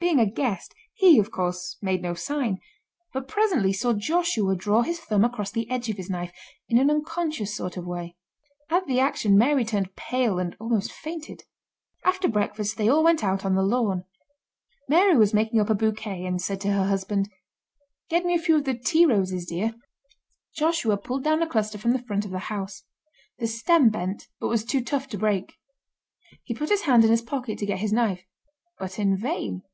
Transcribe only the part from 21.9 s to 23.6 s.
the front of the house. The